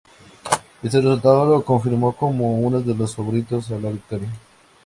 [0.81, 4.33] Este resultado lo confirmó como uno de los favoritos a la victoria.